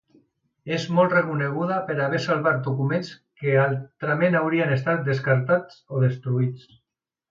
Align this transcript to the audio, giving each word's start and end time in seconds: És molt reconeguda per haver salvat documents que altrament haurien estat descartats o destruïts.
És 0.77 0.87
molt 0.99 1.13
reconeguda 1.15 1.77
per 1.91 1.97
haver 2.07 2.23
salvat 2.25 2.65
documents 2.69 3.13
que 3.45 3.55
altrament 3.67 4.43
haurien 4.43 4.77
estat 4.81 5.09
descartats 5.15 5.83
o 5.99 6.07
destruïts. 6.11 6.71